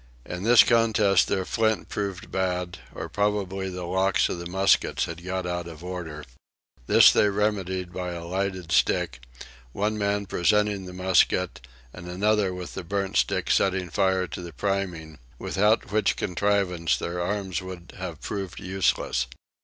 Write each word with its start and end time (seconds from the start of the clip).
In 0.25 0.41
this 0.41 0.63
contest 0.63 1.27
their 1.27 1.45
flints 1.45 1.85
proved 1.89 2.31
bad, 2.31 2.79
or 2.91 3.07
probably 3.07 3.69
the 3.69 3.83
locks 3.85 4.29
of 4.29 4.39
the 4.39 4.49
muskets 4.49 5.05
had 5.05 5.23
got 5.23 5.45
out 5.45 5.67
of 5.67 5.83
order: 5.83 6.25
this 6.87 7.11
they 7.11 7.29
remedied 7.29 7.93
by 7.93 8.13
a 8.13 8.25
lighted 8.25 8.71
stick, 8.71 9.19
one 9.73 9.99
man 9.99 10.25
presenting 10.25 10.85
the 10.85 10.91
musket 10.93 11.61
and 11.93 12.07
another 12.09 12.51
with 12.51 12.73
the 12.73 12.83
burnt 12.83 13.15
stick 13.15 13.51
setting 13.51 13.91
fire 13.91 14.25
to 14.25 14.41
the 14.41 14.53
priming; 14.53 15.19
without 15.37 15.91
which 15.91 16.15
contrivance 16.15 16.97
their 16.97 17.21
arms 17.21 17.61
would 17.61 17.93
have 17.99 18.21
proved 18.21 18.59
useless. 18.59 19.27